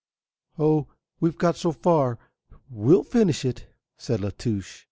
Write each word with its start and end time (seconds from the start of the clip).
"Oh, 0.57 0.87
we've 1.19 1.37
got 1.37 1.57
so 1.57 1.71
far 1.71 2.17
we'll 2.71 3.03
finish 3.03 3.45
it," 3.45 3.67
said 3.99 4.19
La 4.19 4.31
Touche. 4.31 4.79